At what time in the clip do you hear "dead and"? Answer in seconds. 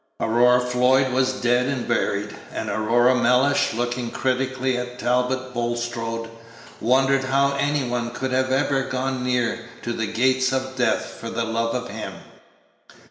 1.41-1.87